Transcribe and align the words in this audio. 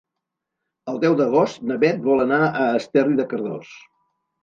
El 0.93 0.97
deu 1.03 1.17
d'agost 1.19 1.63
na 1.73 1.79
Beth 1.85 2.01
vol 2.09 2.25
anar 2.27 2.43
a 2.49 2.67
Esterri 2.83 3.23
de 3.25 3.31
Cardós. 3.37 3.81